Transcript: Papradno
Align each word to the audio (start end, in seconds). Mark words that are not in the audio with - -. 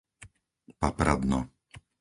Papradno 0.81 1.39